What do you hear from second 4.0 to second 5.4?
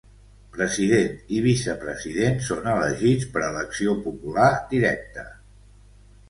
popular directa.